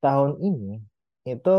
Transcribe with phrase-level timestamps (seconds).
[0.00, 0.80] tahun ini
[1.28, 1.56] itu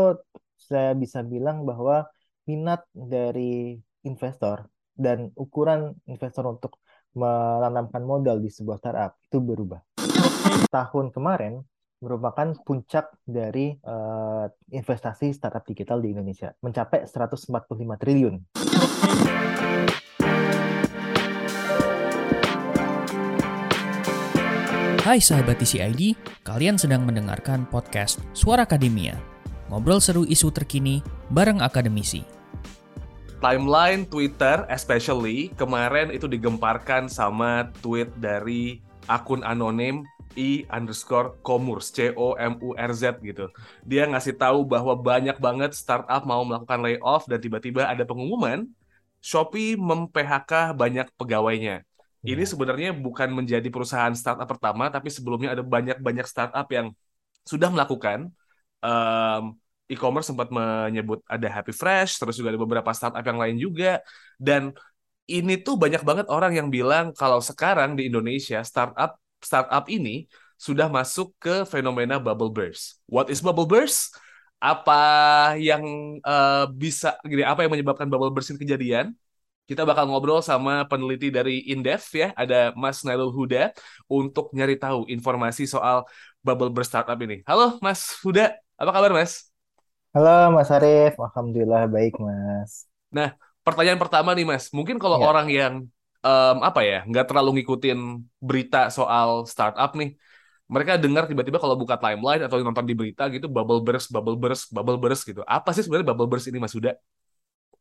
[0.58, 2.06] saya bisa bilang bahwa
[2.46, 4.66] minat dari investor
[4.98, 6.82] dan ukuran investor untuk
[7.14, 9.80] menanamkan modal di sebuah startup itu berubah.
[10.68, 11.62] Tahun kemarin
[12.02, 17.46] merupakan puncak dari uh, investasi startup digital di Indonesia, mencapai 145
[18.02, 18.34] triliun.
[25.02, 26.14] Hai sahabat TCID,
[26.46, 29.18] kalian sedang mendengarkan podcast Suara Akademia.
[29.66, 32.22] Ngobrol seru isu terkini bareng akademisi.
[33.42, 38.78] Timeline Twitter especially kemarin itu digemparkan sama tweet dari
[39.10, 40.06] akun anonim
[40.38, 43.50] i underscore commerce c o m u r z gitu
[43.82, 48.70] dia ngasih tahu bahwa banyak banget startup mau melakukan layoff dan tiba-tiba ada pengumuman
[49.18, 51.82] Shopee mem-PHK banyak pegawainya
[52.22, 52.48] ini iya.
[52.48, 56.94] sebenarnya bukan menjadi perusahaan startup pertama tapi sebelumnya ada banyak-banyak startup yang
[57.42, 58.30] sudah melakukan
[58.82, 59.58] um,
[59.90, 63.98] e-commerce sempat menyebut ada Happy Fresh terus juga ada beberapa startup yang lain juga
[64.38, 64.70] dan
[65.26, 70.30] ini tuh banyak banget orang yang bilang kalau sekarang di Indonesia startup startup ini
[70.62, 73.02] sudah masuk ke fenomena bubble burst.
[73.10, 74.14] What is bubble burst?
[74.62, 75.02] Apa
[75.58, 75.82] yang
[76.22, 79.18] uh, bisa gini, apa yang menyebabkan bubble burst ini kejadian?
[79.62, 83.70] Kita bakal ngobrol sama peneliti dari Indef ya, ada Mas Nailul Huda
[84.10, 86.02] untuk nyari tahu informasi soal
[86.42, 87.46] bubble burst startup ini.
[87.46, 89.52] Halo Mas Huda, apa kabar Mas?
[90.14, 92.72] Halo Mas Arief, Alhamdulillah baik Mas.
[93.14, 93.28] Nah,
[93.62, 95.26] pertanyaan pertama nih Mas, mungkin kalau ya.
[95.30, 95.74] orang yang
[96.26, 97.98] um, apa ya nggak terlalu ngikutin
[98.42, 100.16] berita soal startup nih
[100.72, 104.72] mereka dengar tiba-tiba kalau buka timeline atau nonton di berita gitu bubble burst bubble burst
[104.72, 106.96] bubble burst gitu apa sih sebenarnya bubble burst ini Mas Huda?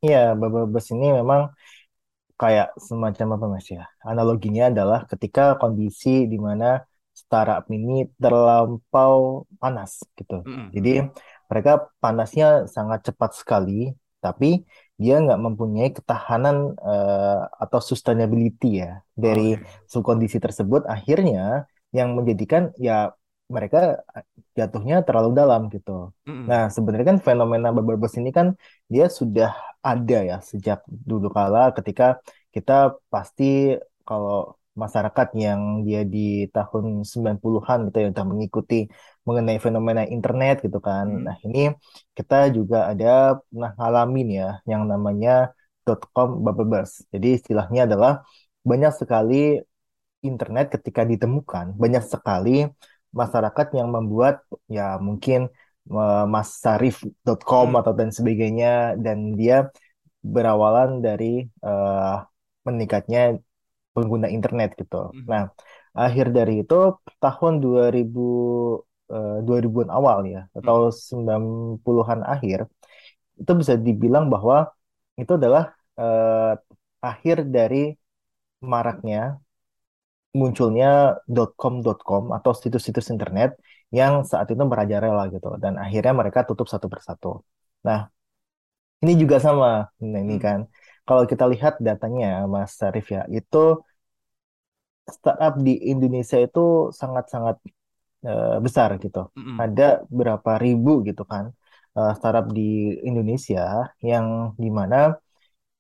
[0.02, 1.54] Iya bubble burst ini memang
[2.42, 6.82] kayak semacam apa Mas ya analoginya adalah ketika kondisi di mana
[7.14, 10.68] startup ini terlampau panas gitu mm -hmm.
[10.74, 10.94] jadi
[11.46, 13.94] mereka panasnya sangat cepat sekali
[14.26, 14.66] tapi
[14.98, 20.02] dia nggak mempunyai ketahanan uh, atau sustainability ya dari okay.
[20.02, 23.14] kondisi tersebut akhirnya yang menjadikan ya
[23.50, 24.02] mereka
[24.58, 26.12] jatuhnya terlalu dalam gitu.
[26.28, 26.46] Mm-hmm.
[26.50, 28.48] Nah sebenarnya kan fenomena bubble burst ini kan
[28.94, 29.50] dia sudah
[29.82, 32.22] ada ya sejak dulu kala ketika
[32.54, 32.74] kita
[33.14, 38.88] pasti kalau masyarakat yang dia di tahun 90-an gitu ya udah mengikuti
[39.28, 41.06] mengenai fenomena internet gitu kan.
[41.12, 41.24] Hmm.
[41.28, 41.76] Nah, ini
[42.18, 45.52] kita juga ada pernah ngalamin ya yang namanya
[46.16, 47.04] .com bubble burst.
[47.14, 48.24] Jadi istilahnya adalah
[48.64, 49.60] banyak sekali
[50.24, 52.70] internet ketika ditemukan, banyak sekali
[53.12, 55.52] masyarakat yang membuat ya mungkin
[56.30, 57.80] masarif.com hmm.
[57.82, 59.68] atau dan sebagainya dan dia
[60.22, 62.22] berawalan dari uh,
[62.62, 63.42] meningkatnya
[63.92, 65.10] pengguna internet gitu.
[65.10, 65.26] Hmm.
[65.26, 65.44] Nah,
[65.98, 68.08] akhir dari itu tahun 2000
[69.12, 71.84] uh, 2000-an awal ya atau hmm.
[71.84, 72.70] 90-an akhir
[73.42, 74.70] itu bisa dibilang bahwa
[75.18, 76.54] itu adalah uh,
[77.02, 77.98] akhir dari
[78.62, 79.42] maraknya
[80.40, 81.20] munculnya
[81.62, 83.50] .com.com atau situs-situs internet
[83.92, 87.28] yang saat itu merajalela gitu dan akhirnya mereka tutup satu persatu.
[87.88, 88.00] Nah,
[89.04, 89.92] ini juga sama.
[90.00, 90.44] Nah, ini hmm.
[90.46, 90.60] kan
[91.08, 93.58] kalau kita lihat datanya Mas Sarif ya, itu
[95.16, 97.56] startup di Indonesia itu sangat-sangat
[98.28, 99.30] uh, besar gitu.
[99.34, 99.58] Mm-hmm.
[99.60, 101.52] Ada berapa ribu gitu kan
[101.98, 105.18] uh, startup di Indonesia yang di mana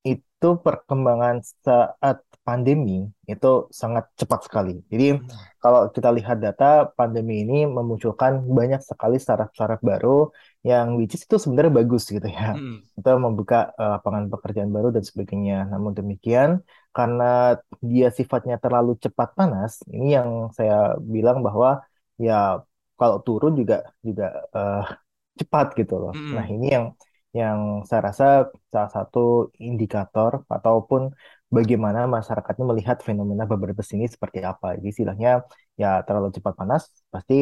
[0.01, 4.81] itu perkembangan saat pandemi itu sangat cepat sekali.
[4.89, 5.29] Jadi hmm.
[5.61, 10.33] kalau kita lihat data pandemi ini memunculkan banyak sekali startup-startup baru
[10.65, 12.57] yang which is itu sebenarnya bagus gitu ya.
[12.57, 12.81] Hmm.
[12.97, 15.69] Itu membuka uh, lapangan pekerjaan baru dan sebagainya.
[15.69, 21.85] Namun demikian karena dia sifatnya terlalu cepat panas, ini yang saya bilang bahwa
[22.17, 22.65] ya
[22.97, 24.85] kalau turun juga juga uh,
[25.37, 26.13] cepat gitu loh.
[26.13, 26.33] Hmm.
[26.37, 26.85] Nah, ini yang
[27.39, 28.25] yang saya rasa
[28.73, 29.19] salah satu
[29.69, 31.01] indikator ataupun
[31.55, 34.75] bagaimana masyarakatnya melihat fenomena beberbes ini seperti apa.
[34.77, 35.29] Jadi istilahnya
[35.81, 36.83] ya terlalu cepat panas
[37.13, 37.35] pasti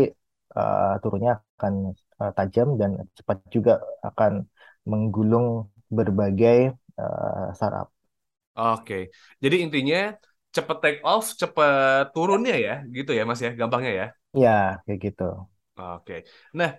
[0.57, 1.73] uh, turunnya akan
[2.21, 3.71] uh, tajam dan cepat juga
[4.05, 4.45] akan
[4.85, 7.89] menggulung berbagai uh, startup.
[8.59, 9.09] Oke,
[9.43, 9.97] jadi intinya
[10.55, 14.05] cepat take off, cepat turunnya ya, gitu ya Mas ya, gampangnya ya?
[14.43, 14.49] Ya,
[14.85, 15.23] kayak gitu.
[15.79, 16.13] Oke,
[16.57, 16.69] nah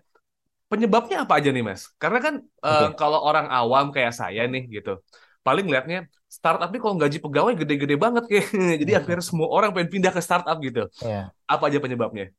[0.71, 1.91] penyebabnya apa aja nih Mas?
[1.99, 2.87] Karena kan okay.
[2.87, 5.03] uh, kalau orang awam kayak saya nih gitu,
[5.43, 8.47] paling lihatnya startup ini kalau gaji pegawai gede-gede banget kayak
[8.87, 9.01] jadi yeah.
[9.03, 11.35] akhirnya semua orang pengen pindah ke startup gitu yeah.
[11.51, 12.31] apa aja penyebabnya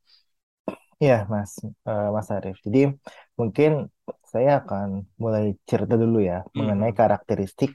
[1.01, 1.57] Iya mas
[1.89, 2.93] uh, mas Arief jadi
[3.33, 3.89] mungkin
[4.21, 6.53] saya akan mulai cerita dulu ya hmm.
[6.53, 7.73] mengenai karakteristik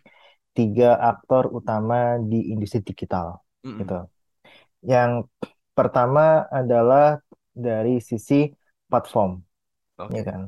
[0.55, 3.83] tiga aktor utama di industri digital hmm.
[3.83, 3.99] gitu
[4.87, 5.27] yang
[5.75, 7.19] pertama adalah
[7.51, 8.47] dari sisi
[8.87, 9.43] platform
[10.13, 10.43] ya kan?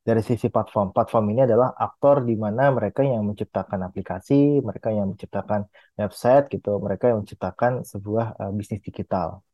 [0.00, 5.12] Dari sisi platform, platform ini adalah aktor di mana mereka yang menciptakan aplikasi, mereka yang
[5.12, 5.68] menciptakan
[6.00, 9.44] website gitu, mereka yang menciptakan sebuah uh, bisnis digital.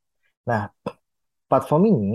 [0.46, 0.70] Nah,
[1.50, 2.10] platform ini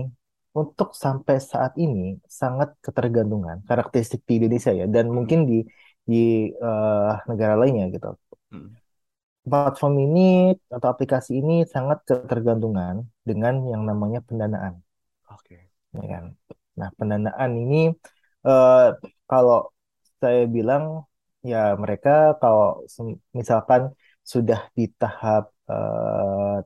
[0.51, 5.15] untuk sampai saat ini sangat ketergantungan karakteristik di Indonesia ya dan hmm.
[5.15, 5.63] mungkin di
[6.03, 8.15] di uh, negara lainnya gitu.
[8.51, 8.75] Hmm.
[9.41, 14.83] Platform ini atau aplikasi ini sangat ketergantungan dengan yang namanya pendanaan.
[15.33, 15.67] Oke.
[15.91, 15.97] Okay.
[15.97, 16.25] Ya kan?
[16.81, 17.93] Nah, pendanaan ini
[18.49, 18.97] uh,
[19.29, 19.69] kalau
[20.21, 21.05] saya bilang
[21.41, 22.85] ya mereka kalau
[23.37, 26.61] misalkan sudah di tahap uh,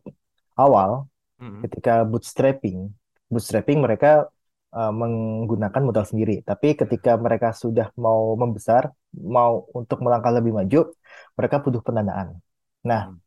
[0.60, 1.08] awal
[1.40, 1.64] hmm.
[1.64, 2.92] ketika bootstrapping
[3.32, 4.28] bootstrapping mereka
[4.76, 6.44] uh, menggunakan modal sendiri.
[6.44, 10.80] Tapi ketika mereka sudah mau membesar, mau untuk melangkah lebih maju,
[11.38, 12.40] mereka butuh pendanaan.
[12.86, 13.18] Nah, hmm.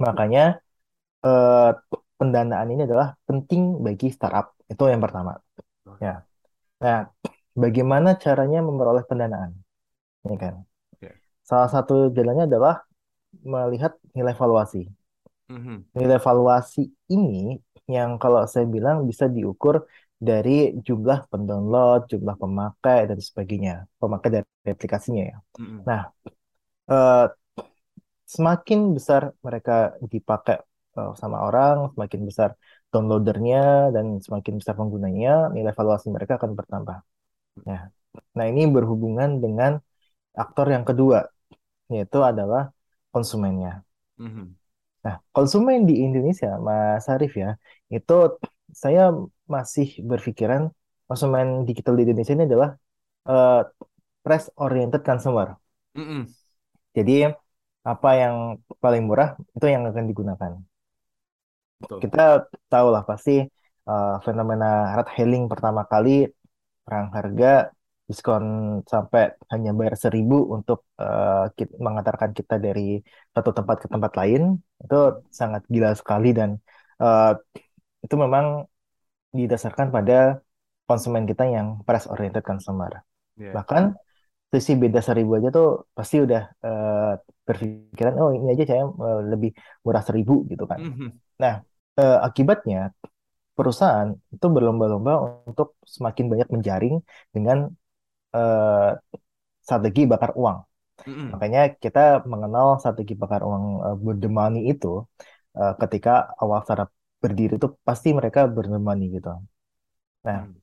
[0.00, 0.62] makanya
[1.26, 1.74] uh,
[2.18, 4.54] pendanaan ini adalah penting bagi startup.
[4.70, 5.38] Itu yang pertama.
[5.98, 6.28] Ya.
[6.84, 7.08] Nah,
[7.56, 9.56] bagaimana caranya memperoleh pendanaan?
[10.26, 10.54] Ini kan.
[11.48, 12.84] Salah satu jalannya adalah
[13.40, 14.84] melihat nilai valuasi.
[15.48, 15.96] Mm-hmm.
[15.96, 17.56] Nilai valuasi ini
[17.88, 19.88] yang kalau saya bilang bisa diukur
[20.20, 25.36] dari jumlah pendownload, jumlah pemakai dan sebagainya, pemakai dari aplikasinya ya.
[25.56, 25.80] Mm-hmm.
[25.88, 26.02] Nah,
[26.92, 27.26] uh,
[28.28, 30.60] semakin besar mereka dipakai
[31.00, 32.50] uh, sama orang, semakin besar
[32.92, 36.98] downloadernya dan semakin besar penggunanya, nilai valuasi mereka akan bertambah.
[37.68, 37.92] Ya.
[38.36, 39.78] Nah, ini berhubungan dengan
[40.32, 41.28] aktor yang kedua,
[41.92, 42.72] yaitu adalah
[43.12, 43.84] konsumennya.
[44.16, 44.46] Mm-hmm.
[45.04, 47.60] Nah, konsumen di Indonesia, Mas Arif ya,
[47.92, 48.38] itu
[48.72, 49.12] saya
[49.48, 50.72] masih berpikiran
[51.08, 52.70] konsumen digital di Indonesia ini adalah
[53.28, 53.64] uh,
[54.20, 55.56] price oriented consumer.
[55.96, 56.22] Mm -mm.
[56.92, 57.32] Jadi
[57.88, 60.52] apa yang paling murah itu yang akan digunakan.
[61.78, 61.98] Betul.
[62.02, 63.42] Kita tahu lah pasti
[63.88, 66.26] uh, fenomena red hailing pertama kali
[66.82, 67.70] perang harga
[68.08, 68.44] diskon
[68.88, 73.04] sampai hanya bayar seribu untuk uh, eh, kita, mengantarkan kita dari
[73.36, 74.98] satu tempat ke tempat lain itu
[75.28, 76.56] sangat gila sekali dan
[77.04, 77.36] uh,
[78.00, 78.64] itu memang
[79.36, 80.40] didasarkan pada
[80.88, 83.04] konsumen kita yang price oriented consumer
[83.36, 83.52] yeah.
[83.52, 83.92] bahkan
[84.48, 87.12] sisi beda seribu aja tuh pasti udah uh,
[87.46, 89.50] berpikiran oh ini aja saya uh, lebih
[89.84, 91.08] murah seribu gitu kan mm -hmm.
[91.42, 91.54] nah
[92.00, 92.96] uh, akibatnya
[93.58, 96.94] perusahaan itu berlomba-lomba untuk semakin banyak menjaring
[97.34, 97.66] dengan
[98.38, 98.94] uh,
[99.58, 100.58] strategi bakar uang.
[101.02, 101.28] Mm-hmm.
[101.34, 105.02] Makanya kita mengenal strategi bakar uang uh, the money itu
[105.58, 109.42] uh, ketika awal startup berdiri itu pasti mereka the money gitu.
[110.22, 110.54] Nah, mm.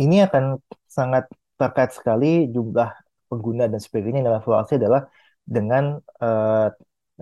[0.00, 0.44] ini akan
[0.88, 1.28] sangat
[1.62, 2.90] terkait sekali jumlah
[3.30, 5.06] pengguna dan sebagainya dalam valuasi adalah
[5.46, 6.66] dengan uh,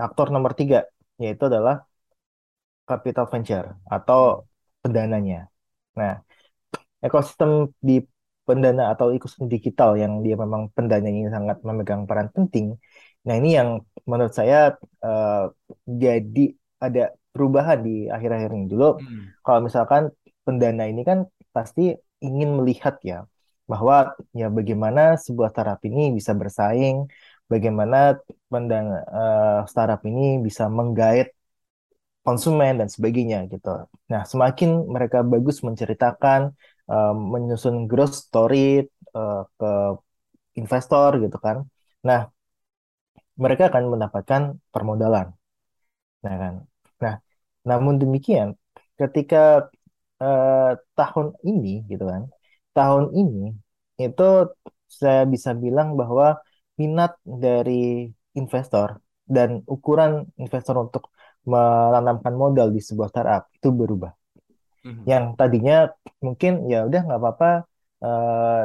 [0.00, 0.88] aktor nomor tiga
[1.20, 1.84] yaitu adalah
[2.88, 4.48] capital venture atau
[4.80, 5.52] pendananya.
[6.00, 6.24] Nah,
[7.04, 8.00] ekosistem di
[8.48, 12.74] pendana atau ekosistem digital yang dia memang pendana ini sangat memegang peran penting.
[13.28, 15.52] Nah ini yang menurut saya uh,
[15.84, 18.98] jadi ada perubahan di akhir-akhir ini dulu.
[18.98, 19.36] Hmm.
[19.44, 20.02] Kalau misalkan
[20.42, 21.94] pendana ini kan pasti
[22.24, 23.28] ingin melihat ya
[23.70, 23.94] bahwa
[24.40, 26.96] ya bagaimana sebuah startup ini bisa bersaing,
[27.52, 27.96] bagaimana
[28.50, 31.28] pendana uh, startup ini bisa menggait
[32.26, 33.68] konsumen dan sebagainya gitu.
[34.12, 36.40] Nah, semakin mereka bagus menceritakan
[36.92, 38.84] uh, menyusun growth story
[39.16, 39.70] uh, ke
[40.60, 41.56] investor gitu kan.
[42.08, 42.20] Nah,
[43.42, 44.42] mereka akan mendapatkan
[44.74, 45.26] permodalan.
[46.24, 46.54] Nah kan.
[47.02, 47.14] Nah,
[47.64, 48.48] namun demikian
[49.00, 49.72] ketika
[50.20, 52.28] uh, tahun ini gitu kan,
[52.76, 53.54] tahun ini
[54.00, 54.28] itu
[54.90, 56.40] saya bisa bilang bahwa
[56.80, 58.98] minat dari investor
[59.28, 61.12] dan ukuran investor untuk
[61.46, 64.12] menanamkan modal di sebuah startup itu berubah.
[64.84, 65.04] Mm-hmm.
[65.04, 65.76] Yang tadinya
[66.24, 67.50] mungkin ya udah nggak apa-apa
[68.04, 68.62] uh,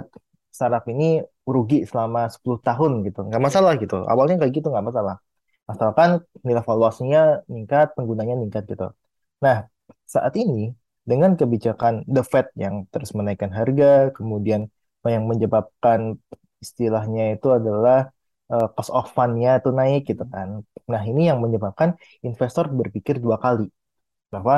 [0.49, 4.01] startup ini rugi selama 10 tahun gitu, nggak masalah gitu.
[4.07, 5.19] Awalnya kayak gitu nggak masalah.
[5.67, 8.93] Asalkan nilai valuasinya meningkat, penggunanya meningkat gitu.
[9.43, 9.67] Nah,
[10.07, 10.71] saat ini
[11.09, 13.85] dengan kebijakan The Fed yang terus menaikkan harga,
[14.17, 14.61] kemudian
[15.15, 15.99] yang menyebabkan
[16.63, 17.97] istilahnya itu adalah
[18.53, 20.49] uh, cost of fund-nya itu naik gitu kan.
[20.91, 21.89] Nah, ini yang menyebabkan
[22.27, 23.69] investor berpikir dua kali
[24.33, 24.55] bahwa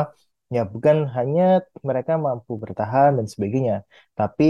[0.55, 1.43] Ya, bukan hanya
[1.89, 3.75] mereka mampu bertahan dan sebagainya,
[4.19, 4.43] tapi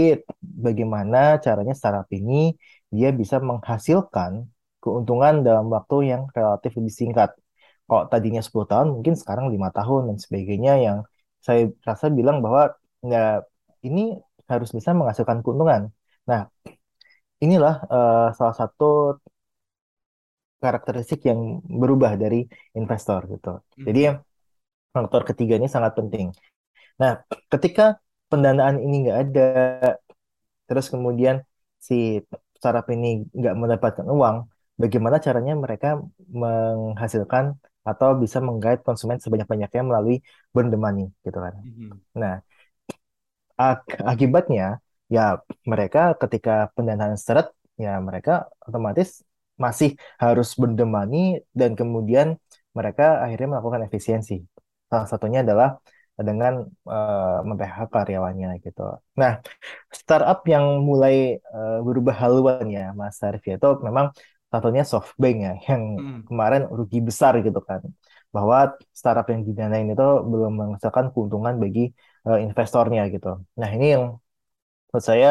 [0.66, 2.54] bagaimana caranya startup ini
[2.96, 4.32] dia bisa menghasilkan
[4.82, 7.30] keuntungan dalam waktu yang relatif lebih singkat.
[7.88, 10.98] Kalau tadinya 10 tahun, mungkin sekarang lima tahun dan sebagainya yang
[11.48, 12.62] saya rasa bilang bahwa
[13.12, 13.40] ya
[13.86, 14.00] ini
[14.52, 15.82] harus bisa menghasilkan keuntungan.
[16.30, 16.40] Nah,
[17.44, 18.84] inilah uh, salah satu
[20.62, 21.40] karakteristik yang
[21.82, 22.36] berubah dari
[22.78, 23.50] investor gitu.
[23.86, 24.26] Jadi hmm
[24.88, 26.26] faktor ketiga ini sangat penting.
[26.98, 28.02] Nah, ketika
[28.32, 29.48] pendanaan ini nggak ada,
[30.66, 31.36] terus kemudian
[31.78, 32.18] si
[32.58, 33.06] startup ini
[33.38, 34.36] nggak mendapatkan uang,
[34.82, 35.88] bagaimana caranya mereka
[36.42, 37.44] menghasilkan
[37.88, 40.16] atau bisa menggait konsumen sebanyak-banyaknya melalui
[40.52, 41.54] burn the money gitu kan.
[41.64, 41.90] Mhm.
[42.20, 42.34] Nah,
[43.56, 44.64] ak- akibatnya
[45.16, 45.40] ya
[45.72, 47.48] mereka ketika pendanaan seret
[47.84, 48.32] ya mereka
[48.68, 49.08] otomatis
[49.64, 49.90] masih
[50.22, 52.38] harus burn the money dan kemudian
[52.78, 54.34] mereka akhirnya melakukan efisiensi.
[54.90, 55.68] Salah satunya adalah
[56.18, 58.82] dengan uh, mem-PHK karyawannya gitu.
[59.20, 59.38] Nah,
[59.90, 64.10] startup yang mulai uh, berubah haluan ya, Mas Arif itu memang
[64.52, 66.20] satunya SoftBank ya, yang Hmm.
[66.28, 67.82] kemarin rugi besar gitu kan,
[68.34, 68.56] bahwa
[69.00, 71.80] startup yang didanain itu belum menghasilkan keuntungan bagi
[72.28, 73.28] uh, investornya gitu.
[73.60, 74.04] Nah, ini yang
[74.88, 75.28] menurut saya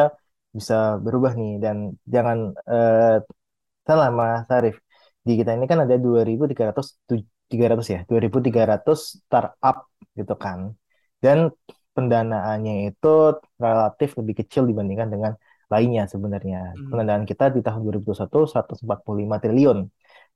[0.56, 1.76] bisa berubah nih dan
[2.14, 2.38] jangan
[2.72, 3.16] uh,
[3.88, 4.76] salah Mas Arif.
[5.26, 6.86] Di kita ini kan ada 2.300
[7.50, 9.76] 300 ya, 2.300 startup
[10.18, 10.60] gitu kan.
[11.24, 11.38] Dan
[11.96, 13.08] pendanaannya itu
[13.64, 15.32] relatif lebih kecil dibandingkan dengan
[15.68, 16.74] lainnya sebenarnya.
[16.74, 16.90] Hmm.
[16.90, 19.78] Pendanaan kita di tahun 2021 145 triliun.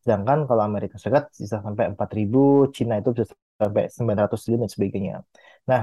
[0.03, 5.17] Sedangkan kalau Amerika Serikat bisa sampai 4.000, Cina itu bisa sampai 900 triliun dan sebagainya.
[5.71, 5.81] Nah,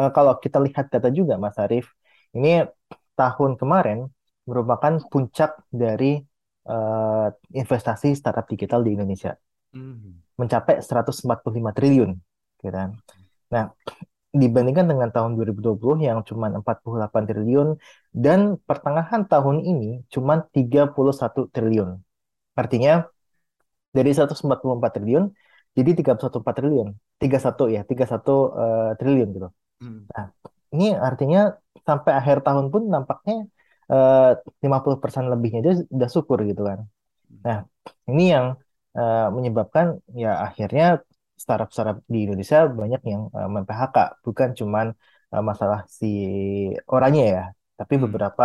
[0.00, 1.86] eh, kalau kita lihat data juga Mas Arief,
[2.36, 2.66] ini
[3.16, 4.06] tahun kemarin
[4.48, 6.24] merupakan puncak dari
[6.64, 9.36] uh, investasi startup digital di Indonesia.
[9.76, 10.24] Hmm.
[10.40, 12.16] Mencapai 145 triliun.
[12.56, 12.96] Gitu kan.
[13.52, 13.72] Nah,
[14.28, 17.68] dibandingkan dengan tahun 2020 yang cuma 48 triliun
[18.12, 20.92] dan pertengahan tahun ini cuma 31
[21.48, 21.96] triliun.
[22.52, 23.08] Artinya
[23.88, 24.44] dari 144
[24.94, 25.24] triliun
[25.72, 26.88] jadi 31 triliun.
[27.18, 29.48] 31 ya, 31 uh, triliun gitu.
[29.82, 30.06] Hmm.
[30.10, 30.26] Nah,
[30.74, 33.48] ini artinya sampai akhir tahun pun nampaknya
[33.88, 36.84] uh, 50% lebihnya aja udah syukur gitu kan.
[37.42, 37.58] Nah,
[38.10, 38.46] ini yang
[38.94, 41.00] uh, menyebabkan ya akhirnya
[41.42, 44.86] startup-startup di Indonesia banyak yang uh, mem-PHK, bukan cuman
[45.34, 46.06] uh, masalah si
[46.94, 47.42] orangnya ya,
[47.78, 48.04] tapi Hmm.
[48.04, 48.44] beberapa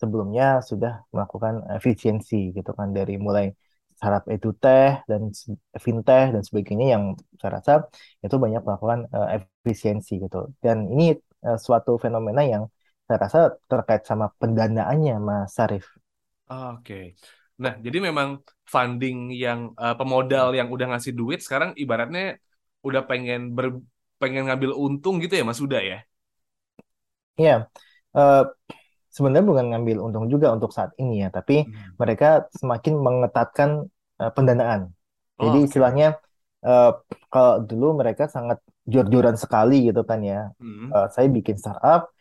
[0.00, 3.44] sebelumnya sudah melakukan efisiensi gitu kan dari mulai
[3.98, 5.52] startup edutech dan s-
[5.84, 7.04] fintech dan sebagainya yang
[7.40, 7.72] saya rasa
[8.24, 10.36] itu banyak melakukan uh, efisiensi gitu.
[10.64, 11.04] Dan ini
[11.46, 12.64] uh, suatu fenomena yang
[13.06, 13.38] saya rasa
[13.70, 15.84] terkait sama pendanaannya Mas Sarif.
[16.48, 17.16] Oke.
[17.64, 18.28] Nah, jadi memang
[18.72, 22.22] funding yang uh, pemodal yang udah ngasih duit sekarang ibaratnya
[22.86, 23.66] udah pengen ber,
[24.20, 25.98] pengen ngambil untung gitu ya Mas Huda ya?
[27.40, 27.52] Iya,
[28.16, 28.42] uh,
[29.16, 31.96] sebenarnya bukan ngambil untung juga untuk saat ini ya, tapi Hmm.
[32.00, 32.26] mereka
[32.60, 33.70] semakin mengetatkan
[34.20, 34.80] uh, pendanaan.
[35.42, 35.66] Jadi Oke.
[35.68, 36.06] istilahnya
[36.66, 36.90] uh,
[37.32, 38.58] kalau dulu mereka sangat
[38.92, 40.52] jor-joran sekali gitu kan ya.
[40.60, 40.90] Hmm.
[40.94, 42.12] Uh, saya bikin startup,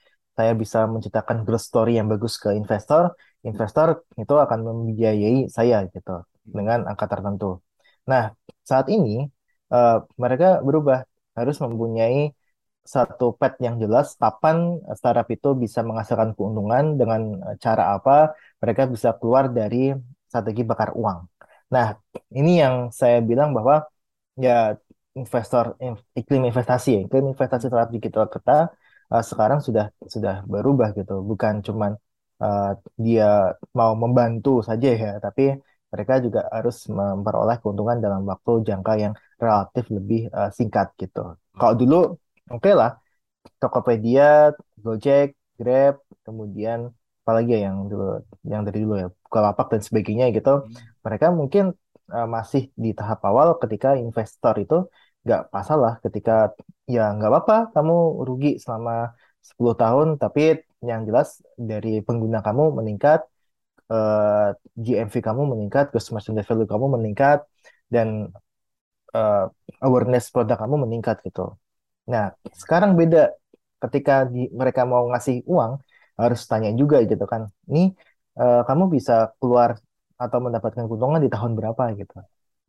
[0.42, 3.04] saya bisa menciptakan growth story yang bagus ke investor,
[3.50, 7.62] investor itu akan membiayai saya gitu dengan angka tertentu.
[8.10, 8.24] Nah,
[8.70, 9.30] saat ini
[9.76, 11.06] uh, mereka berubah
[11.38, 12.34] harus mempunyai
[12.82, 14.58] satu pet yang jelas kapan
[14.98, 19.94] startup itu bisa menghasilkan keuntungan dengan uh, cara apa mereka bisa keluar dari
[20.30, 21.20] strategi bakar uang.
[21.76, 21.88] Nah,
[22.34, 23.86] ini yang saya bilang bahwa
[24.46, 24.76] ya
[25.22, 28.58] investor in- iklim investasi ya, iklim investasi startup digital kita
[29.14, 31.92] uh, sekarang sudah sudah berubah gitu, bukan cuman
[32.40, 35.60] uh, dia mau membantu saja ya, tapi
[35.92, 41.36] mereka juga harus memperoleh keuntungan dalam waktu jangka yang relatif lebih uh, singkat gitu.
[41.60, 42.16] Kalau dulu
[42.48, 42.96] oke lah
[43.60, 50.26] Tokopedia, Gojek, Grab, kemudian apalagi ya yang dulu yang dari dulu ya Bukalapak dan sebagainya
[50.32, 50.64] gitu.
[50.64, 50.74] Hmm.
[51.06, 51.76] Mereka mungkin
[52.10, 54.88] uh, masih di tahap awal ketika investor itu
[55.22, 56.32] nggak masalah ketika
[56.90, 63.22] ya nggak apa-apa kamu rugi selama 10 tahun tapi yang jelas dari pengguna kamu meningkat
[63.92, 64.48] uh,
[64.80, 67.44] GMV kamu meningkat, customer value kamu meningkat
[67.92, 68.32] dan
[69.14, 69.46] uh,
[69.84, 71.60] awareness produk kamu meningkat gitu.
[72.08, 73.36] Nah, sekarang beda
[73.84, 75.82] ketika di, mereka mau ngasih uang
[76.22, 77.52] harus tanya juga gitu kan.
[77.70, 77.92] Ini
[78.40, 79.78] uh, kamu bisa keluar
[80.22, 82.16] atau mendapatkan keuntungan di tahun berapa gitu.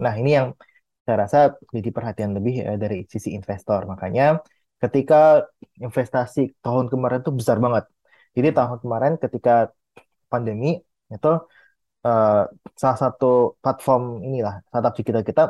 [0.02, 0.48] Nah, ini yang
[1.02, 1.38] saya rasa
[1.74, 3.86] jadi perhatian lebih uh, dari sisi investor.
[3.90, 4.42] Makanya
[4.82, 5.46] ketika
[5.78, 7.84] investasi tahun kemarin itu besar banget.
[8.34, 9.70] Jadi tahun kemarin ketika
[10.32, 10.80] pandemi
[11.12, 11.32] itu
[12.08, 12.42] uh,
[12.74, 15.42] salah satu platform inilah startup digital kita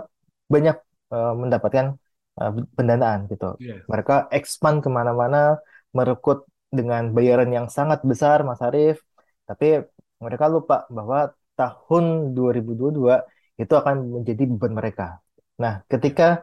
[0.50, 0.76] banyak
[1.14, 1.96] uh, mendapatkan
[2.36, 3.56] uh, pendanaan gitu.
[3.62, 3.86] Iya.
[3.88, 5.62] Mereka expand ke mana-mana,
[5.96, 9.00] merekrut dengan bayaran yang sangat besar, Mas Arief.
[9.46, 9.84] Tapi
[10.20, 13.22] mereka lupa bahwa tahun 2022
[13.60, 15.21] itu akan menjadi beban mereka.
[15.62, 16.42] Nah, ketika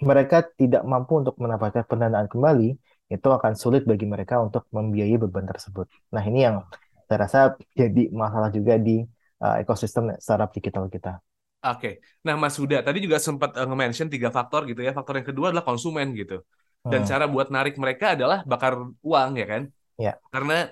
[0.00, 2.68] mereka tidak mampu untuk mendapatkan pendanaan kembali,
[3.12, 5.86] itu akan sulit bagi mereka untuk membiayai beban tersebut.
[6.14, 6.56] Nah, ini yang
[7.04, 7.38] saya rasa
[7.76, 9.04] jadi masalah juga di
[9.44, 11.20] uh, ekosistem startup digital kita.
[11.64, 12.00] Oke.
[12.24, 14.92] Nah, Mas Huda tadi juga sempat uh, nge-mention tiga faktor gitu ya.
[14.96, 16.40] Faktor yang kedua adalah konsumen gitu.
[16.84, 17.08] dan Hmm.
[17.08, 19.62] cara buat narik mereka adalah bakar uang ya kan?
[19.96, 20.20] Ya.
[20.28, 20.68] Karena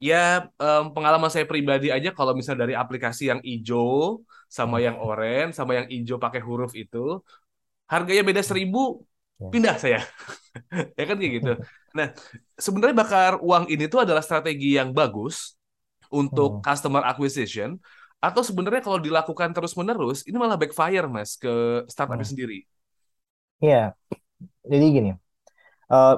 [0.00, 5.50] ya em, pengalaman saya pribadi aja kalau misalnya dari aplikasi yang hijau sama yang oranye
[5.56, 7.20] sama yang hijau pakai huruf itu
[7.92, 9.02] harganya beda seribu
[9.38, 9.52] Ya.
[9.52, 10.00] pindah saya
[10.98, 11.50] ya kan kayak gitu.
[11.96, 12.08] Nah
[12.58, 15.54] sebenarnya bakar uang ini tuh adalah strategi yang bagus
[16.12, 16.66] untuk Hmm.
[16.66, 17.78] customer acquisition
[18.22, 22.28] atau sebenarnya kalau dilakukan terus menerus ini malah backfire mas ke startupnya Hmm.
[22.28, 22.64] sendiri.
[23.64, 23.76] Iya,
[24.72, 25.10] jadi gini,
[25.94, 26.14] eh,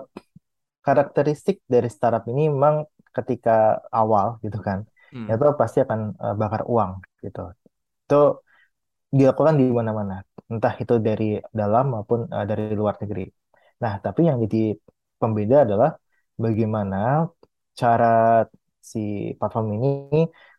[0.87, 2.77] karakteristik dari startup ini memang
[3.19, 3.51] ketika
[3.99, 4.79] awal gitu kan,
[5.13, 5.29] Hmm.
[5.31, 6.91] itu pasti akan eh, bakar uang
[7.25, 7.41] gitu.
[8.05, 8.17] Itu
[9.19, 10.15] dilakukan di mana-mana,
[10.53, 11.25] entah itu dari
[11.61, 13.23] dalam maupun eh, dari luar negeri.
[13.83, 14.59] Nah, tapi yang jadi
[15.21, 15.91] pembeda adalah
[16.45, 16.97] bagaimana
[17.81, 18.07] cara
[18.93, 18.99] si
[19.39, 19.89] platform ini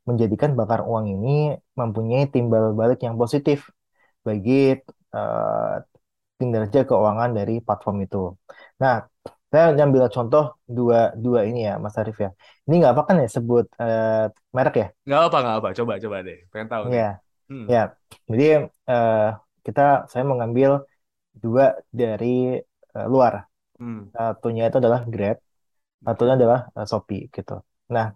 [0.07, 1.29] menjadikan bakar uang ini
[1.79, 3.59] mempunyai timbal balik yang positif
[4.27, 4.53] bagi
[5.17, 5.73] eh,
[6.39, 8.17] kinerja keuangan dari platform itu.
[8.81, 8.95] Nah,
[9.51, 10.43] saya ambil contoh
[10.77, 12.29] dua dua ini ya, Mas Arif ya.
[12.65, 14.23] Ini nggak apa kan ya sebut eh,
[14.57, 14.87] merek ya?
[15.05, 16.85] Nggak apa nggak apa, coba coba deh, pengen tahu.
[16.87, 17.03] Iya,
[17.49, 17.65] Hmm.
[17.73, 17.77] ya.
[18.29, 18.43] Jadi
[18.91, 19.15] eh,
[19.65, 20.71] kita saya mengambil
[21.43, 21.63] dua
[22.01, 22.25] dari
[22.97, 23.33] eh, luar.
[23.79, 24.09] Hmm.
[24.15, 25.37] Satunya itu adalah Grab,
[26.05, 27.53] satunya adalah eh, Shopee gitu.
[27.95, 28.07] Nah,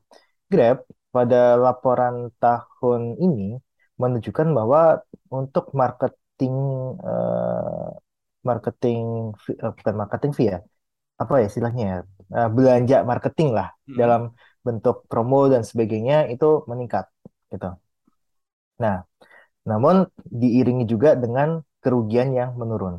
[0.51, 0.77] Grab
[1.15, 3.41] pada laporan tahun ini
[4.01, 4.79] menunjukkan bahwa
[5.37, 6.55] untuk marketing
[7.07, 7.87] eh,
[8.49, 9.01] marketing
[9.63, 10.59] eh, bukan marketing fee ya,
[11.23, 11.99] apa ya istilahnya ya,
[12.33, 13.97] Eh, belanja marketing lah Hmm.
[14.01, 14.21] dalam
[14.65, 17.05] bentuk promo dan sebagainya itu meningkat
[17.53, 17.67] gitu.
[18.83, 18.97] Nah,
[19.69, 19.95] namun
[20.41, 21.49] diiringi juga dengan
[21.83, 22.95] kerugian yang menurun.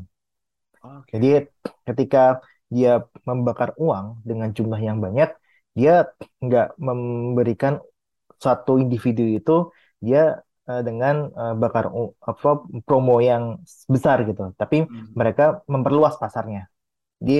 [0.82, 1.14] Oke.
[1.14, 1.28] Jadi
[1.88, 2.42] ketika
[2.74, 5.30] dia membakar uang dengan jumlah yang banyak,
[5.78, 6.10] dia
[6.42, 7.78] nggak memberikan
[8.40, 9.52] satu individu itu
[10.06, 11.84] dia eh, dengan eh, bakar
[12.30, 12.50] apa
[12.86, 13.44] promo yang
[13.94, 15.04] besar gitu, tapi Hmm.
[15.18, 16.68] mereka memperluas pasarnya.
[17.22, 17.34] Jadi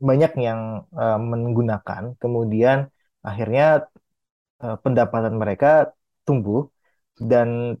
[0.00, 2.88] banyak yang eh, menggunakan, kemudian
[3.24, 3.86] akhirnya
[4.62, 5.94] eh, pendapatan mereka
[6.26, 6.68] tumbuh
[7.20, 7.78] dan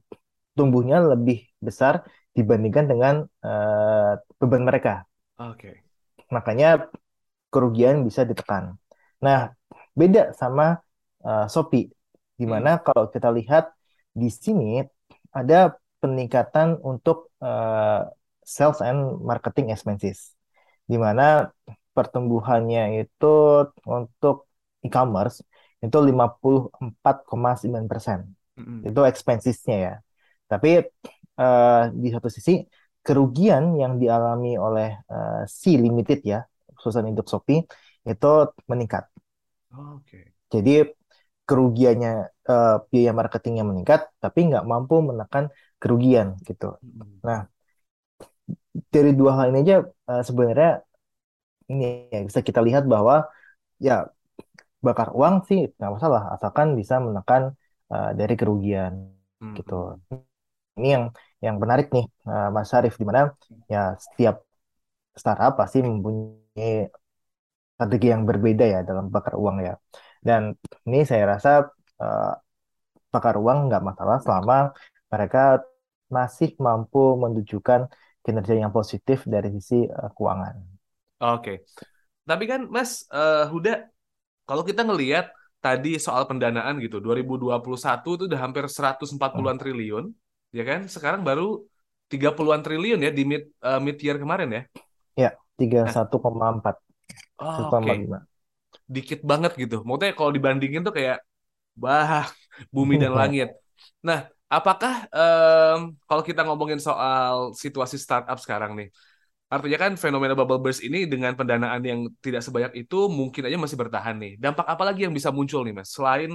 [0.54, 5.06] tumbuhnya lebih besar dibandingkan dengan eh, beban mereka.
[5.38, 5.82] Oke.
[6.30, 6.90] Makanya
[7.54, 8.74] kerugian bisa ditekan.
[9.22, 9.54] Nah,
[9.94, 10.82] beda sama
[11.22, 11.86] uh, Shopee,
[12.34, 12.50] di Hmm.
[12.50, 13.70] mana kalau kita lihat
[14.10, 14.82] di sini
[15.30, 18.10] ada peningkatan untuk uh,
[18.42, 20.34] sales and marketing expenses,
[20.84, 21.48] di mana
[21.96, 23.26] pertumbuhannya itu
[23.86, 24.36] untuk
[24.86, 25.36] e-commerce
[25.84, 28.20] itu 54,9%.
[28.58, 28.80] Hmm.
[28.88, 29.94] Itu expensesnya ya.
[30.50, 30.68] Tapi
[31.40, 32.52] uh, di satu sisi
[33.04, 36.40] kerugian yang dialami oleh uh, si limited ya,
[36.76, 37.60] khususnya untuk Shopee
[38.04, 38.32] itu
[38.70, 39.04] meningkat.
[39.74, 40.32] Oke.
[40.52, 40.86] Jadi
[41.44, 42.12] kerugiannya
[42.48, 46.80] eh, biaya marketingnya meningkat, tapi nggak mampu menekan kerugian gitu.
[46.80, 47.20] Hmm.
[47.20, 47.40] Nah,
[48.94, 50.70] dari dua hal ini aja eh, sebenarnya
[51.70, 53.14] ini ya, bisa kita lihat bahwa
[53.86, 53.92] ya
[54.86, 57.42] bakar uang sih nggak masalah, asalkan bisa menekan
[57.94, 58.94] eh, dari kerugian
[59.40, 59.54] Hmm.
[59.58, 59.74] gitu.
[60.78, 61.04] Ini yang
[61.44, 63.20] yang menarik nih, eh, Mas Syarif, di mana
[63.74, 64.34] ya setiap
[65.20, 66.72] startup pasti mempunyai
[67.74, 69.74] strategi yang berbeda ya dalam bakar uang ya.
[70.26, 70.42] Dan
[70.88, 71.50] ini saya rasa
[72.02, 72.32] eh,
[73.14, 74.56] bakar uang nggak masalah selama
[75.12, 75.40] mereka
[76.16, 77.80] masih mampu menunjukkan
[78.24, 80.73] kinerja yang positif dari sisi eh, keuangan.
[81.24, 81.52] Oke.
[82.28, 83.72] Tapi kan Mas eh, Huda,
[84.48, 85.26] kalau kita ngelihat
[85.64, 90.04] tadi soal pendanaan gitu, 2021 itu udah hampir 140-an triliun,
[90.56, 90.80] ya kan?
[90.94, 91.64] Sekarang baru
[92.12, 94.62] 30-an triliun ya di mid eh, mid year kemarin ya.
[95.22, 96.76] Ya, 31,4,
[97.38, 97.74] Oh, 1,5.
[97.74, 98.24] oke.
[98.94, 99.76] Dikit banget gitu.
[99.86, 101.18] Maksudnya kalau dibandingin tuh kayak
[101.82, 102.28] bah,
[102.74, 103.48] bumi dan langit.
[104.06, 104.18] Nah,
[104.56, 108.88] apakah em, kalau kita ngomongin soal situasi startup sekarang nih,
[109.52, 113.78] artinya kan fenomena bubble burst ini dengan pendanaan yang tidak sebanyak itu mungkin aja masih
[113.78, 114.32] bertahan nih.
[114.40, 115.88] Dampak apa lagi yang bisa muncul nih, Mas?
[115.94, 116.30] Selain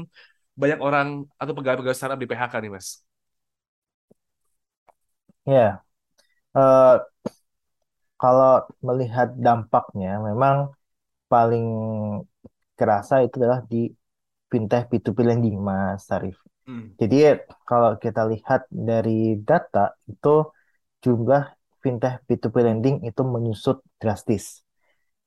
[0.56, 1.08] banyak orang
[1.40, 2.88] atau pegawai-pegawai startup di PHK nih, Mas?
[5.46, 5.84] Ya,
[6.56, 6.96] eh,
[8.22, 10.56] kalau melihat dampaknya memang
[11.32, 11.66] paling
[12.80, 13.92] kerasa itu adalah di
[14.50, 16.38] fintech P2P lending, Mas Sarif.
[16.68, 16.94] Hmm.
[17.00, 17.16] Jadi
[17.70, 20.50] kalau kita lihat dari data itu
[21.04, 21.44] jumlah
[21.84, 24.46] fintech P2P lending itu menyusut drastis.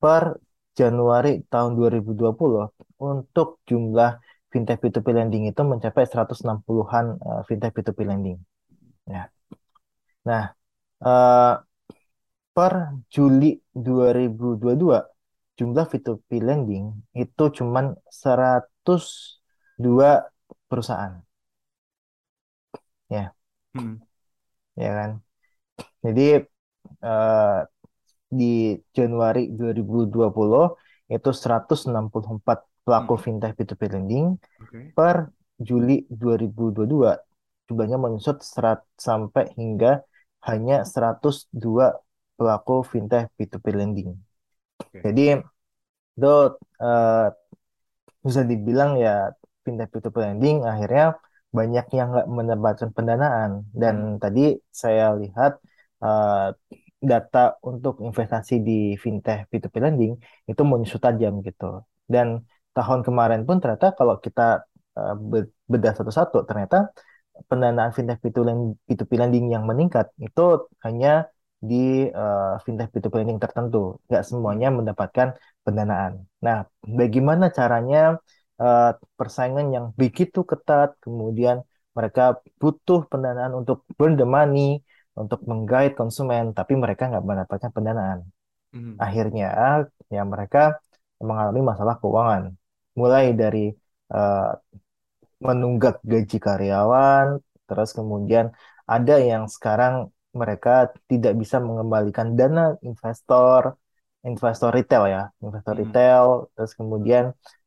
[0.02, 0.22] Per
[0.78, 2.62] Januari tahun 2020
[3.00, 4.10] untuk jumlah
[4.52, 8.38] fintech P2P lending itu mencapai 160-an eh, fintech P2P lending.
[9.14, 9.22] Ya.
[10.28, 10.44] Nah,
[11.06, 11.52] eh,
[12.56, 12.72] per
[13.14, 13.50] Juli
[13.86, 14.98] 2022
[15.58, 16.84] jumlah P2P lending
[17.22, 17.86] itu cuman
[18.22, 20.10] 102
[20.68, 21.14] perusahaan,
[23.74, 23.94] Hmm.
[24.82, 25.10] ya kan?
[26.04, 26.22] Jadi
[27.06, 27.58] eh,
[28.38, 28.44] di
[28.96, 30.62] Januari 2020
[31.14, 33.24] itu 164 pelaku Hmm.
[33.24, 34.26] fintech P2P lending.
[34.60, 34.94] Oke.
[34.96, 35.16] Per
[35.68, 37.10] Juli 2022
[37.68, 39.90] jumlahnya menyusut serat, sampai hingga
[40.48, 41.86] hanya 102
[42.38, 44.10] pelaku fintech P2P lending.
[44.78, 45.00] Oke.
[45.04, 45.22] Jadi
[46.18, 46.34] itu
[46.82, 47.26] eh,
[48.26, 49.10] bisa dibilang ya
[49.64, 51.04] fintech P2P lending akhirnya
[51.58, 53.50] banyak yang nggak mendapatkan pendanaan
[53.82, 54.16] dan Hmm.
[54.22, 54.40] tadi
[54.82, 55.52] saya lihat
[56.04, 56.48] eh,
[57.10, 57.38] data
[57.70, 60.12] untuk investasi di fintech P2P lending
[60.50, 61.64] itu menyusut tajam gitu
[62.14, 62.26] dan
[62.76, 64.42] tahun kemarin pun ternyata kalau kita
[65.30, 66.76] be- bedah satu-satu ternyata
[67.50, 70.42] pendanaan fintech P2P lending yang meningkat itu
[70.84, 71.08] hanya
[71.70, 71.76] di
[72.20, 75.28] eh, fintech P2P lending tertentu nggak semuanya mendapatkan
[75.66, 76.12] pendanaan.
[76.46, 76.58] Nah,
[77.00, 77.98] bagaimana caranya
[78.62, 81.56] eh, persaingan yang begitu ketat, kemudian
[81.96, 82.22] mereka
[82.60, 84.80] butuh pendanaan untuk burn the money,
[85.20, 88.18] untuk menggait konsumen, tapi mereka nggak mendapatkan pendanaan.
[88.72, 88.96] Hmm.
[89.05, 89.46] Akhirnya,
[90.14, 90.59] ya mereka
[91.29, 92.42] mengalami masalah keuangan,
[92.98, 93.72] mulai dari
[94.14, 94.51] eh,
[95.46, 97.27] menunggak gaji karyawan,
[97.66, 98.46] terus kemudian
[98.87, 99.94] ada yang sekarang
[100.33, 100.70] mereka
[101.11, 103.77] tidak bisa mengembalikan dana investor,
[104.29, 105.83] investor retail ya, investor Hmm.
[105.83, 107.25] retail, terus kemudian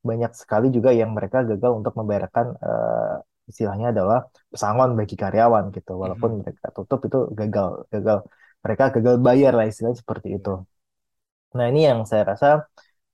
[0.08, 3.16] banyak sekali juga yang mereka gagal untuk membayarkan eh,
[3.52, 4.20] istilahnya adalah
[4.54, 6.40] pesangon bagi karyawan gitu, walaupun Mhm.
[6.42, 8.18] mereka tutup itu gagal, gagal,
[8.64, 10.50] mereka gagal bayar lah istilahnya seperti itu.
[10.50, 11.56] Iya.
[11.58, 12.48] Nah ini yang saya rasa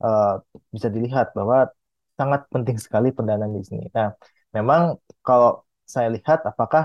[0.06, 0.28] eh,
[0.76, 1.58] bisa dilihat bahwa
[2.20, 3.86] sangat penting sekali pendanaan di sini.
[3.98, 4.08] Nah,
[4.58, 4.82] memang
[5.28, 5.50] kalau
[5.94, 6.84] saya lihat apakah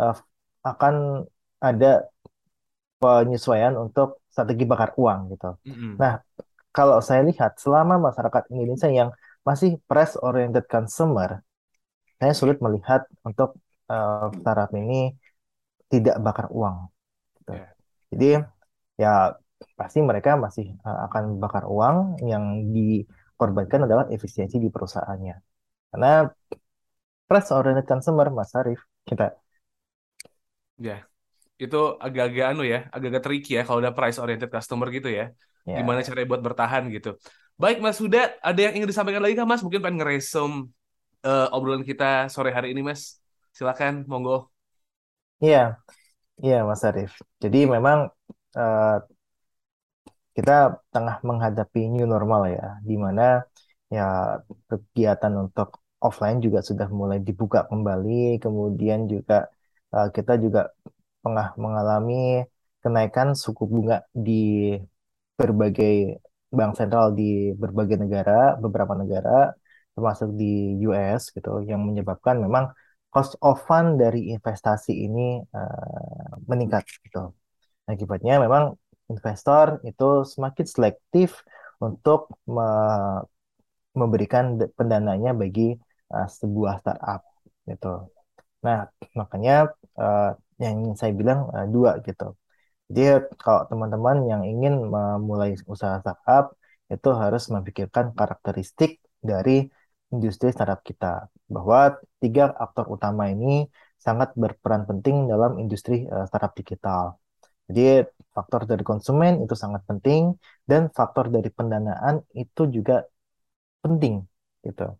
[0.00, 0.14] eh,
[0.70, 0.94] akan
[1.68, 1.86] ada
[3.02, 5.46] penyesuaian untuk strategi bakar uang gitu.
[5.66, 5.96] Mm-mm.
[6.02, 6.12] Nah,
[6.76, 9.10] kalau saya lihat selama masyarakat Indonesia yang
[9.48, 11.30] masih price oriented consumer,
[12.20, 13.48] saya sulit melihat untuk
[13.92, 14.94] eh, startup ini
[15.92, 16.76] tidak bakar uang.
[17.40, 17.52] gitu.
[17.56, 17.66] Ya.
[18.12, 18.28] Jadi
[19.02, 19.12] ya
[19.78, 21.96] pasti mereka masih eh, akan bakar uang
[22.30, 25.36] yang dikorbankan adalah efisiensi di perusahaannya.
[25.92, 26.10] Karena
[27.28, 29.26] price oriented consumer, Mas Arif, kita
[30.78, 31.02] Ya,
[31.58, 35.34] itu agak-agak anu ya, agak-agak tricky ya kalau udah price oriented customer gitu ya.
[35.66, 37.18] ya Gimana caranya buat bertahan gitu.
[37.58, 39.62] Baik Mas Huda, ada yang ingin disampaikan lagi kah Mas?
[39.66, 40.70] Mungkin pengen ngeresum
[41.28, 43.02] eh, obrolan kita sore hari ini Mas.
[43.56, 44.34] Silakan, monggo.
[45.44, 45.58] Iya,
[46.44, 47.12] iya Mas Arif.
[47.42, 47.98] Jadi memang
[48.58, 48.94] eh,
[50.36, 50.52] kita
[50.94, 53.22] tengah menghadapi new normal ya, di mana
[53.96, 54.02] ya
[54.70, 55.68] kegiatan untuk
[56.06, 59.34] offline juga sudah mulai dibuka kembali, kemudian juga
[59.94, 60.60] eh, kita juga
[61.24, 62.14] tengah mengalami
[62.82, 64.32] kenaikan suku bunga di
[65.38, 65.92] berbagai
[66.56, 69.52] bank sentral di berbagai negara, beberapa negara,
[69.98, 72.70] termasuk di US gitu, yang menyebabkan memang
[73.10, 77.34] cost of fund dari investasi ini eh, meningkat gitu.
[77.90, 78.78] Akibatnya memang
[79.10, 81.42] investor itu semakin selektif
[81.82, 83.24] untuk me-
[84.00, 84.44] memberikan
[84.78, 85.74] pendananya bagi
[86.14, 87.20] uh, sebuah startup
[87.66, 88.08] gitu.
[88.66, 88.78] Nah,
[89.18, 92.34] makanya uh, yang ingin saya bilang uh, dua gitu.
[92.88, 93.02] Jadi
[93.42, 96.56] kalau teman-teman yang ingin memulai usaha startup
[96.88, 99.68] itu harus memikirkan karakteristik dari
[100.14, 101.06] industri startup kita.
[101.54, 101.78] Bahwa
[102.22, 103.68] tiga aktor utama ini
[104.06, 107.02] sangat berperan penting dalam industri uh, startup digital.
[107.68, 107.82] Jadi
[108.32, 110.22] faktor dari konsumen itu sangat penting
[110.70, 113.04] dan faktor dari pendanaan itu juga
[113.84, 114.14] penting
[114.66, 114.96] gitu.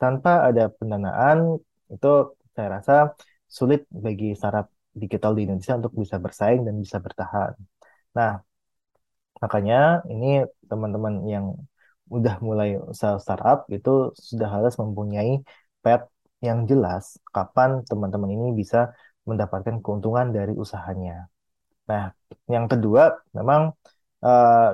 [0.00, 1.38] Tanpa ada pendanaan
[1.94, 2.08] itu
[2.54, 2.94] saya rasa
[3.56, 4.66] sulit bagi startup
[5.02, 7.52] digital di Indonesia untuk bisa bersaing dan bisa bertahan.
[8.16, 8.40] Nah,
[9.42, 9.76] makanya
[10.12, 10.26] ini
[10.70, 11.46] teman-teman yang
[12.16, 15.42] udah mulai usaha startup itu sudah harus mempunyai
[15.82, 16.06] path
[16.44, 18.94] yang jelas kapan teman-teman ini bisa
[19.28, 21.26] mendapatkan keuntungan dari usahanya.
[21.90, 22.14] Nah,
[22.46, 23.02] yang kedua
[23.34, 23.74] memang
[24.26, 24.70] eh,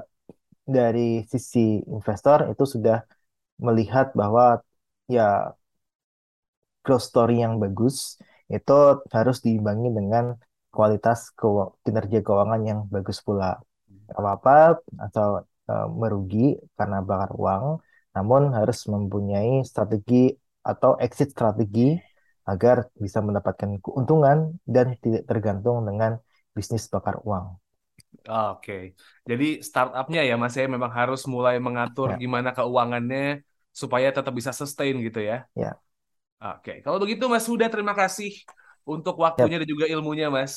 [0.76, 2.96] dari sisi investor itu sudah
[3.66, 4.60] melihat bahwa
[5.10, 5.54] ya
[6.84, 8.18] growth story yang bagus
[8.50, 8.78] itu
[9.16, 10.24] harus diimbangi dengan
[10.74, 11.32] kualitas
[11.84, 13.60] kinerja keuangan yang bagus pula.
[14.12, 16.38] Apa-apa atau eh, merugi
[16.78, 17.64] karena bakar uang,
[18.14, 20.14] namun harus mempunyai strategi
[20.70, 21.80] atau exit strategi
[22.50, 24.38] agar bisa mendapatkan keuntungan
[24.74, 26.12] dan tidak tergantung dengan
[26.56, 27.46] bisnis bakar uang.
[28.30, 28.72] Oke,
[29.28, 33.18] jadi startupnya ya Mas ya memang harus mulai mengatur Ya, gimana keuangannya
[33.80, 35.34] supaya tetap bisa sustain gitu ya.
[35.54, 35.80] ya,
[36.42, 38.30] Oke, kalau begitu Mas Huda terima kasih
[38.92, 40.52] untuk waktunya dan juga ilmunya Mas.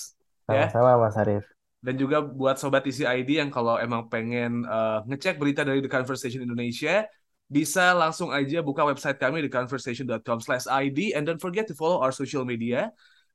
[0.50, 1.55] Ya, Sama-sama Mas Arief.
[1.86, 6.42] Dan juga buat sobat TCID yang kalau emang pengen eh, ngecek berita dari The Conversation
[6.42, 7.06] Indonesia,
[7.46, 12.90] bisa langsung aja buka website kami theconversation.com/id and don't forget to follow our social media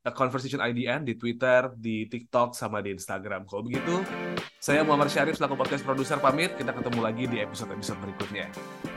[0.09, 3.45] Conversation IDN di Twitter, di TikTok, sama di Instagram.
[3.45, 4.01] Kalau begitu,
[4.57, 6.57] saya Muhammad Syarif selaku podcast produser pamit.
[6.57, 8.49] Kita ketemu lagi di episode-episode berikutnya.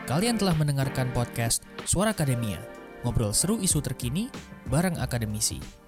[0.08, 2.64] Kalian telah mendengarkan podcast Suara Akademia,
[3.04, 4.32] ngobrol seru isu terkini
[4.72, 5.83] bareng akademisi.